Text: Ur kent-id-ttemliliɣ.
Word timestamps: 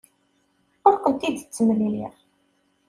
Ur 0.87 0.95
kent-id-ttemliliɣ. 1.03 2.13